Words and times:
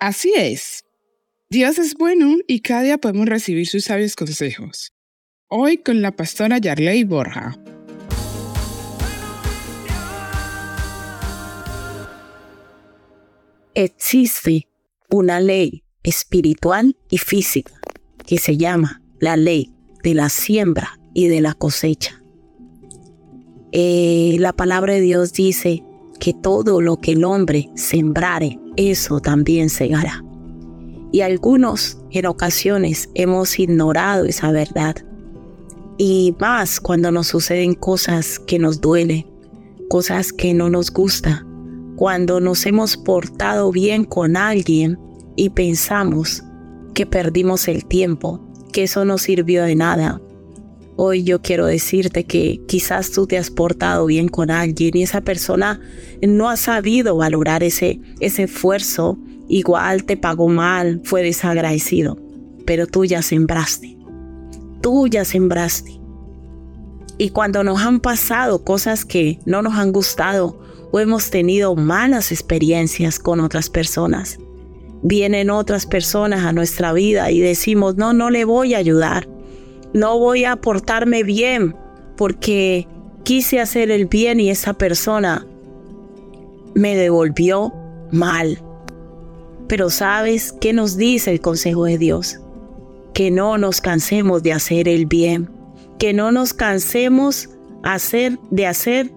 Así 0.00 0.32
es. 0.36 0.84
Dios 1.50 1.78
es 1.78 1.94
bueno 1.94 2.36
y 2.46 2.60
cada 2.60 2.82
día 2.82 2.98
podemos 2.98 3.26
recibir 3.26 3.66
sus 3.66 3.84
sabios 3.84 4.14
consejos. 4.14 4.92
Hoy 5.48 5.78
con 5.78 6.02
la 6.02 6.12
pastora 6.12 6.58
Yarley 6.58 7.02
Borja. 7.02 7.58
Existe 13.74 14.68
una 15.10 15.40
ley 15.40 15.82
espiritual 16.04 16.96
y 17.10 17.18
física 17.18 17.72
que 18.24 18.38
se 18.38 18.56
llama 18.56 19.02
la 19.18 19.36
ley 19.36 19.72
de 20.04 20.14
la 20.14 20.28
siembra 20.28 21.00
y 21.12 21.26
de 21.26 21.40
la 21.40 21.54
cosecha. 21.54 22.22
Eh, 23.72 24.36
la 24.38 24.52
palabra 24.52 24.94
de 24.94 25.00
Dios 25.00 25.32
dice 25.32 25.82
que 26.20 26.34
todo 26.34 26.80
lo 26.80 26.98
que 26.98 27.12
el 27.12 27.24
hombre 27.24 27.68
sembrare, 27.74 28.58
eso 28.78 29.18
también 29.18 29.68
segará. 29.68 30.24
Y 31.10 31.22
algunos 31.22 31.98
en 32.12 32.26
ocasiones 32.26 33.10
hemos 33.14 33.58
ignorado 33.58 34.24
esa 34.24 34.52
verdad. 34.52 34.94
Y 35.98 36.36
más 36.38 36.80
cuando 36.80 37.10
nos 37.10 37.26
suceden 37.26 37.74
cosas 37.74 38.38
que 38.38 38.60
nos 38.60 38.80
duelen, 38.80 39.26
cosas 39.88 40.32
que 40.32 40.54
no 40.54 40.70
nos 40.70 40.92
gustan, 40.92 41.44
cuando 41.96 42.40
nos 42.40 42.64
hemos 42.66 42.96
portado 42.96 43.72
bien 43.72 44.04
con 44.04 44.36
alguien 44.36 44.96
y 45.34 45.50
pensamos 45.50 46.44
que 46.94 47.04
perdimos 47.04 47.66
el 47.66 47.84
tiempo, 47.84 48.40
que 48.72 48.84
eso 48.84 49.04
no 49.04 49.18
sirvió 49.18 49.64
de 49.64 49.74
nada. 49.74 50.20
Hoy 51.00 51.22
yo 51.22 51.40
quiero 51.40 51.66
decirte 51.66 52.24
que 52.24 52.60
quizás 52.66 53.12
tú 53.12 53.28
te 53.28 53.38
has 53.38 53.52
portado 53.52 54.06
bien 54.06 54.26
con 54.26 54.50
alguien 54.50 54.96
y 54.96 55.04
esa 55.04 55.20
persona 55.20 55.80
no 56.22 56.50
ha 56.50 56.56
sabido 56.56 57.16
valorar 57.16 57.62
ese, 57.62 58.00
ese 58.18 58.42
esfuerzo, 58.42 59.16
igual 59.48 60.02
te 60.02 60.16
pagó 60.16 60.48
mal, 60.48 61.00
fue 61.04 61.22
desagradecido, 61.22 62.18
pero 62.66 62.88
tú 62.88 63.04
ya 63.04 63.22
sembraste, 63.22 63.96
tú 64.80 65.06
ya 65.06 65.24
sembraste. 65.24 66.00
Y 67.16 67.30
cuando 67.30 67.62
nos 67.62 67.80
han 67.80 68.00
pasado 68.00 68.64
cosas 68.64 69.04
que 69.04 69.38
no 69.46 69.62
nos 69.62 69.74
han 69.74 69.92
gustado 69.92 70.60
o 70.90 70.98
hemos 70.98 71.30
tenido 71.30 71.76
malas 71.76 72.32
experiencias 72.32 73.20
con 73.20 73.38
otras 73.38 73.70
personas, 73.70 74.40
vienen 75.04 75.50
otras 75.50 75.86
personas 75.86 76.44
a 76.44 76.52
nuestra 76.52 76.92
vida 76.92 77.30
y 77.30 77.38
decimos, 77.38 77.94
no, 77.94 78.12
no 78.12 78.30
le 78.30 78.44
voy 78.44 78.74
a 78.74 78.78
ayudar, 78.78 79.28
no 79.94 80.18
voy 80.18 80.44
a 80.44 80.56
portarme 80.56 81.22
bien 81.22 81.74
porque 82.16 82.86
quise 83.24 83.60
hacer 83.60 83.90
el 83.90 84.06
bien 84.06 84.40
y 84.40 84.50
esa 84.50 84.74
persona 84.74 85.46
me 86.74 86.96
devolvió 86.96 87.72
mal. 88.10 88.58
Pero 89.68 89.90
¿sabes 89.90 90.52
qué 90.52 90.72
nos 90.72 90.96
dice 90.96 91.30
el 91.30 91.40
consejo 91.40 91.84
de 91.84 91.98
Dios? 91.98 92.40
Que 93.14 93.30
no 93.30 93.58
nos 93.58 93.80
cansemos 93.80 94.42
de 94.42 94.52
hacer 94.52 94.88
el 94.88 95.06
bien, 95.06 95.50
que 95.98 96.12
no 96.12 96.32
nos 96.32 96.54
cansemos 96.54 97.50
hacer, 97.82 98.38
de 98.50 98.66
hacer 98.66 99.10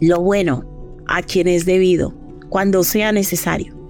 lo 0.00 0.20
bueno 0.20 0.64
a 1.06 1.22
quien 1.22 1.48
es 1.48 1.64
debido 1.64 2.14
cuando 2.48 2.84
sea 2.84 3.12
necesario 3.12 3.81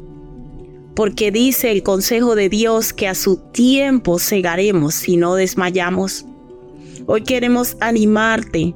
porque 0.95 1.31
dice 1.31 1.73
el 1.73 1.83
consejo 1.83 2.35
de 2.35 2.49
Dios 2.49 2.93
que 2.93 3.09
a 3.09 3.15
su 3.15 3.37
tiempo 3.37 4.19
cegaremos 4.19 4.95
si 4.95 5.17
no 5.17 5.35
desmayamos. 5.35 6.27
Hoy 7.07 7.23
queremos 7.23 7.77
animarte 7.81 8.75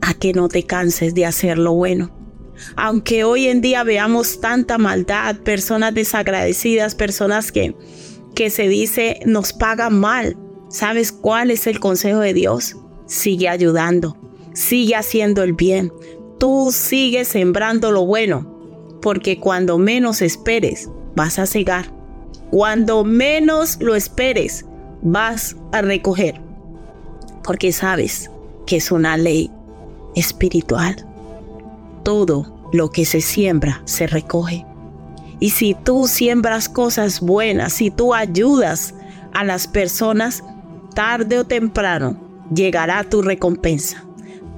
a 0.00 0.14
que 0.14 0.32
no 0.32 0.48
te 0.48 0.64
canses 0.64 1.14
de 1.14 1.26
hacer 1.26 1.58
lo 1.58 1.72
bueno. 1.72 2.10
Aunque 2.74 3.22
hoy 3.22 3.46
en 3.46 3.60
día 3.60 3.84
veamos 3.84 4.40
tanta 4.40 4.78
maldad, 4.78 5.36
personas 5.36 5.94
desagradecidas, 5.94 6.96
personas 6.96 7.52
que, 7.52 7.76
que 8.34 8.50
se 8.50 8.66
dice 8.66 9.20
nos 9.24 9.52
pagan 9.52 10.00
mal, 10.00 10.36
¿sabes 10.68 11.12
cuál 11.12 11.52
es 11.52 11.68
el 11.68 11.78
consejo 11.78 12.18
de 12.18 12.34
Dios? 12.34 12.76
Sigue 13.06 13.48
ayudando, 13.48 14.16
sigue 14.54 14.96
haciendo 14.96 15.44
el 15.44 15.52
bien, 15.52 15.92
tú 16.40 16.70
sigues 16.72 17.28
sembrando 17.28 17.92
lo 17.92 18.04
bueno 18.04 18.57
porque 19.08 19.40
cuando 19.40 19.78
menos 19.78 20.20
esperes, 20.20 20.90
vas 21.16 21.38
a 21.38 21.46
cegar. 21.46 21.86
Cuando 22.50 23.04
menos 23.04 23.78
lo 23.80 23.94
esperes, 23.94 24.66
vas 25.00 25.56
a 25.72 25.80
recoger. 25.80 26.38
Porque 27.42 27.72
sabes 27.72 28.30
que 28.66 28.76
es 28.76 28.92
una 28.92 29.16
ley 29.16 29.50
espiritual. 30.14 31.06
Todo 32.02 32.68
lo 32.70 32.90
que 32.90 33.06
se 33.06 33.22
siembra 33.22 33.80
se 33.86 34.06
recoge. 34.06 34.66
Y 35.40 35.48
si 35.48 35.72
tú 35.72 36.06
siembras 36.06 36.68
cosas 36.68 37.22
buenas, 37.22 37.72
si 37.72 37.90
tú 37.90 38.12
ayudas 38.12 38.94
a 39.32 39.42
las 39.42 39.66
personas, 39.66 40.44
tarde 40.94 41.38
o 41.38 41.44
temprano 41.44 42.44
llegará 42.54 43.04
tu 43.04 43.22
recompensa. 43.22 44.04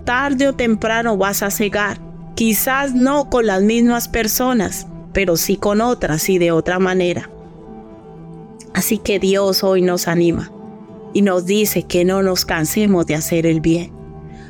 Tarde 0.04 0.48
o 0.48 0.54
temprano 0.54 1.16
vas 1.16 1.44
a 1.44 1.52
cegar 1.52 2.09
Quizás 2.40 2.94
no 2.94 3.28
con 3.28 3.44
las 3.44 3.60
mismas 3.60 4.08
personas, 4.08 4.86
pero 5.12 5.36
sí 5.36 5.58
con 5.58 5.82
otras 5.82 6.26
y 6.30 6.38
de 6.38 6.52
otra 6.52 6.78
manera. 6.78 7.28
Así 8.72 8.96
que 8.96 9.18
Dios 9.18 9.62
hoy 9.62 9.82
nos 9.82 10.08
anima 10.08 10.50
y 11.12 11.20
nos 11.20 11.44
dice 11.44 11.82
que 11.82 12.06
no 12.06 12.22
nos 12.22 12.46
cansemos 12.46 13.04
de 13.04 13.14
hacer 13.14 13.44
el 13.44 13.60
bien. 13.60 13.92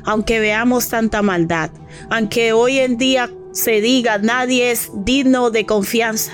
Aunque 0.05 0.39
veamos 0.39 0.87
tanta 0.87 1.21
maldad, 1.21 1.69
aunque 2.09 2.53
hoy 2.53 2.79
en 2.79 2.95
día 2.95 3.29
se 3.51 3.81
diga 3.81 4.19
nadie 4.19 4.71
es 4.71 4.89
digno 4.93 5.51
de 5.51 5.65
confianza, 5.65 6.31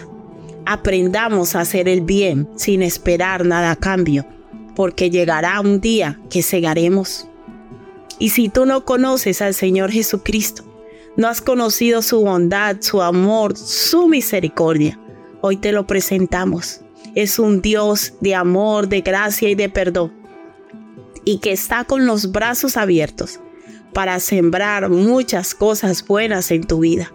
aprendamos 0.68 1.56
a 1.56 1.62
hacer 1.62 1.90
el 1.90 2.02
bien 2.02 2.48
sin 2.56 2.84
esperar 2.84 3.48
nada 3.48 3.72
a 3.72 3.76
cambio, 3.78 4.28
porque 4.76 5.10
llegará 5.10 5.60
un 5.60 5.82
día 5.82 6.20
que 6.30 6.44
cegaremos. 6.44 7.28
Y 8.20 8.30
si 8.30 8.48
tú 8.48 8.68
no 8.68 8.86
conoces 8.86 9.42
al 9.42 9.56
Señor 9.56 9.90
Jesucristo, 9.92 10.67
no 11.18 11.28
has 11.28 11.42
conocido 11.42 12.04
su 12.04 12.22
bondad, 12.22 12.78
su 12.80 13.02
amor, 13.02 13.58
su 13.58 14.08
misericordia. 14.08 15.00
Hoy 15.42 15.58
te 15.58 15.72
lo 15.72 15.88
presentamos. 15.88 16.82
Es 17.16 17.40
un 17.40 17.62
Dios 17.62 18.14
de 18.22 18.36
amor, 18.36 18.88
de 18.88 19.02
gracia 19.02 19.50
y 19.50 19.56
de 19.56 19.68
perdón. 19.68 20.14
Y 21.26 21.40
que 21.40 21.52
está 21.52 21.84
con 21.86 22.06
los 22.06 22.32
brazos 22.32 22.78
abiertos 22.78 23.40
para 23.94 24.20
sembrar 24.20 24.90
muchas 24.90 25.56
cosas 25.56 26.06
buenas 26.06 26.52
en 26.52 26.64
tu 26.64 26.80
vida. 26.80 27.12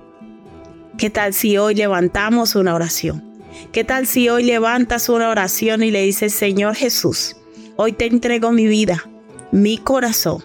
¿Qué 0.99 1.09
tal 1.09 1.33
si 1.33 1.57
hoy 1.57 1.77
levantamos 1.77 2.57
una 2.57 2.75
oración? 2.75 3.23
¿Qué 3.71 3.85
tal 3.85 4.09
si 4.09 4.29
hoy 4.29 4.43
levantas 4.43 5.09
una 5.09 5.31
oración 5.31 5.85
y 5.85 5.93
le 5.93 6.03
dices, 6.03 6.35
Señor 6.35 6.75
Jesús, 6.75 7.37
hoy 7.77 7.93
te 7.93 8.07
entrego 8.07 8.51
mi 8.51 8.67
vida, 8.67 9.05
mi 9.53 9.79
corazón. 9.79 10.45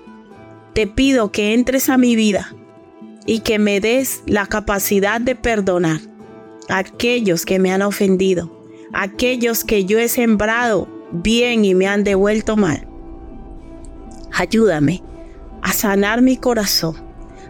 Te 0.73 0.85
pido 0.85 1.31
que 1.31 1.55
entres 1.55 1.89
a 1.89 1.97
mi 1.97 2.15
vida 2.15 2.56
y 3.27 3.41
que 3.41 3.59
me 3.59 3.79
des 3.79 4.23
la 4.25 4.47
capacidad 4.47 5.21
de 5.21 5.35
perdonar 5.35 5.99
a 6.69 6.79
aquellos 6.79 7.45
que 7.45 7.59
me 7.59 7.71
han 7.71 7.83
ofendido, 7.83 8.65
a 8.93 9.03
aquellos 9.03 9.63
que 9.63 9.85
yo 9.85 9.99
he 9.99 10.07
sembrado 10.07 10.87
bien 11.11 11.63
y 11.65 11.75
me 11.75 11.87
han 11.87 12.03
devuelto 12.03 12.55
mal. 12.55 12.87
Ayúdame 14.31 15.03
a 15.61 15.73
sanar 15.73 16.21
mi 16.21 16.37
corazón, 16.37 16.95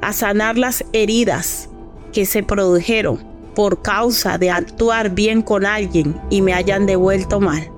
a 0.01 0.11
sanar 0.13 0.57
las 0.57 0.83
heridas 0.93 1.69
que 2.11 2.25
se 2.25 2.43
produjeron 2.43 3.25
por 3.55 3.81
causa 3.81 4.37
de 4.37 4.49
actuar 4.49 5.13
bien 5.13 5.41
con 5.41 5.65
alguien 5.65 6.19
y 6.29 6.41
me 6.41 6.53
hayan 6.53 6.85
devuelto 6.85 7.39
mal. 7.39 7.71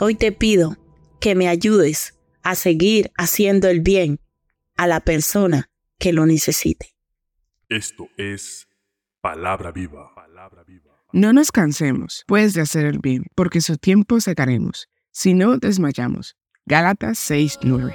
Hoy 0.00 0.16
te 0.16 0.32
pido 0.32 0.76
que 1.20 1.34
me 1.34 1.48
ayudes 1.48 2.14
a 2.42 2.56
seguir 2.56 3.12
haciendo 3.16 3.68
el 3.68 3.80
bien 3.80 4.18
a 4.76 4.88
la 4.88 5.00
persona 5.00 5.70
que 5.98 6.12
lo 6.12 6.26
necesite. 6.26 6.93
Esto 7.68 8.08
es 8.16 8.68
palabra 9.20 9.72
viva. 9.72 10.10
No 11.12 11.32
nos 11.32 11.52
cansemos, 11.52 12.24
pues, 12.26 12.54
de 12.54 12.62
hacer 12.62 12.86
el 12.86 12.98
bien, 12.98 13.26
porque 13.34 13.60
su 13.60 13.76
tiempo 13.76 14.20
sacaremos, 14.20 14.88
si 15.12 15.34
no 15.34 15.58
desmayamos. 15.58 16.36
Gálatas 16.66 17.18
6:9. 17.18 17.94